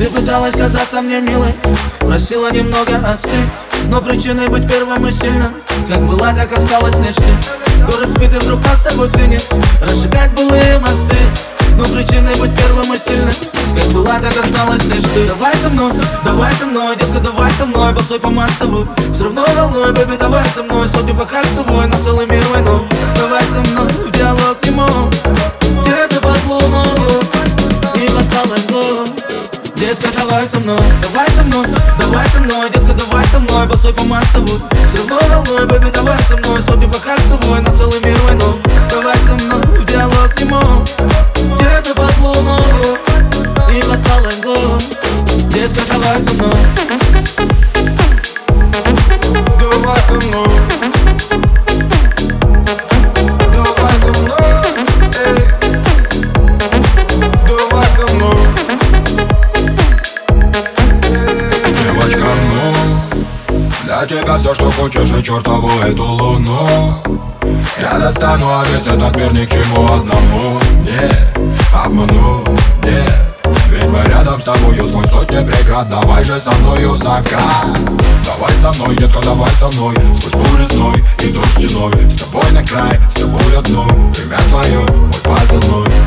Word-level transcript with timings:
Ты 0.00 0.06
пыталась 0.06 0.54
казаться 0.54 1.02
мне 1.02 1.20
милой 1.20 1.54
Просила 1.98 2.50
немного 2.50 2.96
остыть 3.06 3.34
Но 3.88 4.00
причиной 4.00 4.48
быть 4.48 4.66
первым 4.66 5.06
и 5.06 5.12
сильным 5.12 5.52
Как 5.90 6.00
была, 6.06 6.32
так 6.32 6.50
осталась 6.56 6.98
лишь 7.00 7.16
ты. 7.16 7.84
Город 7.84 8.08
спит 8.08 8.34
и 8.34 8.38
вдруг 8.38 8.64
нас 8.64 8.80
с 8.80 8.84
тобой 8.84 9.10
клинит 9.10 9.46
Разжигать 9.82 10.34
былые 10.34 10.78
мосты 10.78 11.18
Но 11.76 11.84
причиной 11.84 12.34
быть 12.36 12.50
первым 12.56 12.94
и 12.94 12.98
сильным 12.98 13.34
Как 13.76 13.92
была, 13.92 14.18
так 14.20 14.32
осталась 14.42 14.86
лишь 14.86 15.04
ты. 15.04 15.26
Давай 15.26 15.54
со 15.56 15.68
мной, 15.68 15.92
давай 16.24 16.52
со 16.54 16.64
мной 16.64 16.96
Детка, 16.96 17.20
давай 17.20 17.50
со 17.50 17.66
мной 17.66 17.92
Босой 17.92 18.18
по 18.18 18.30
мостовой 18.30 18.86
Все 19.12 19.24
равно 19.24 19.44
волной, 19.54 19.92
бэби, 19.92 20.16
давай 20.18 20.46
со 20.54 20.62
мной 20.62 20.88
Сотню 20.88 21.14
по 21.14 21.26
кольцевой 21.26 21.86
На 21.88 21.98
целый 21.98 22.24
мир 22.24 22.42
войной. 22.54 22.88
Давай 23.18 23.42
со 23.42 23.60
мной 23.60 23.69
Детка, 29.90 30.08
давай 30.20 30.46
со 30.46 30.60
мной, 30.60 30.78
давай 31.02 31.28
со 31.30 31.42
мной, 31.42 31.66
давай 31.98 32.28
со 32.28 32.38
мной. 32.38 32.70
Детка, 32.70 32.94
давай 32.94 33.26
со 33.26 33.40
мной, 33.40 33.66
босой 33.66 33.92
по 33.92 34.04
мостовой. 34.04 34.60
Все 34.88 35.04
равно 35.08 35.42
волной, 35.42 35.66
бэби, 35.66 35.90
давай 35.90 36.16
со 36.28 36.36
мной. 36.36 36.62
Сотню 36.62 36.88
по 36.88 37.00
кольцевой, 37.00 37.60
на 37.60 37.72
целый 37.72 37.98
мир 38.04 38.16
войной 38.20 38.54
Давай 38.88 39.16
со 39.16 39.32
мной 39.32 39.66
в 39.80 39.84
диалог 39.84 40.38
не 40.38 40.44
мог. 40.44 40.84
Где-то 41.56 41.94
под 41.96 42.18
луной 42.18 42.62
И 43.76 43.82
под 43.82 44.00
глазом 44.06 44.80
Детка, 45.48 45.80
давай 45.92 46.22
со 46.22 46.34
мной. 46.34 46.54
Давай 49.58 49.98
со 50.06 50.26
мной 50.28 50.59
тебя 64.10 64.38
все, 64.38 64.54
что 64.54 64.70
хочешь, 64.72 65.12
и 65.12 65.22
чертову 65.22 65.70
эту 65.82 66.02
луну. 66.02 66.68
Я 67.80 67.98
достану, 67.98 68.48
а 68.48 68.64
весь 68.64 68.86
этот 68.86 69.16
мир 69.16 69.32
ни 69.32 69.44
к 69.44 69.50
чему 69.50 69.86
одному. 69.86 70.58
Не 70.82 71.14
обману, 71.72 72.44
нет 72.82 73.12
Ведь 73.68 73.88
мы 73.88 74.02
рядом 74.06 74.40
с 74.40 74.44
тобою 74.44 74.88
сквозь 74.88 75.10
сотни 75.10 75.38
преград. 75.38 75.88
Давай 75.88 76.24
же 76.24 76.40
со 76.40 76.50
мною 76.50 76.96
закат. 76.96 77.68
Давай 78.24 78.52
со 78.60 78.72
мной, 78.72 78.96
детка, 78.96 79.20
давай 79.24 79.50
со 79.52 79.68
мной. 79.68 79.94
Сквозь 80.16 80.32
бурь 80.32 80.66
сной 80.66 81.04
и 81.22 81.28
дождь 81.28 81.52
стеной. 81.52 81.92
С 82.10 82.20
тобой 82.20 82.50
на 82.50 82.64
край, 82.64 82.98
с 83.08 83.14
тобой 83.14 83.56
одной. 83.56 83.86
Имя 83.86 84.38
твое, 84.48 84.80
мой 84.80 85.20
позывной 85.22 85.99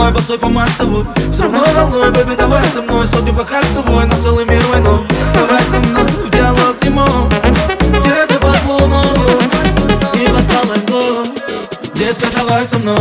мной 0.00 0.12
босой 0.12 0.38
по 0.38 0.48
мастову 0.48 1.06
Все 1.30 1.42
равно 1.42 1.62
волной, 1.74 2.10
бэби, 2.10 2.34
давай 2.34 2.64
со 2.72 2.80
мной. 2.80 3.06
Сотню 3.06 3.34
по 3.34 3.44
хаксовой 3.44 4.06
на 4.06 4.16
целый 4.16 4.46
мир 4.46 4.62
войну. 4.72 5.04
Давай 5.34 5.62
со 5.62 5.78
мной 5.78 6.04
в 6.04 6.30
диалог 6.30 6.82
не 6.82 6.90
мог. 6.90 7.28
Где-то 7.80 8.38
под 8.40 8.66
луну 8.66 9.02
И 10.14 10.26
под 10.26 10.90
голову 10.90 11.26
Детка, 11.94 12.26
давай 12.34 12.64
со 12.66 12.78
мной. 12.78 12.98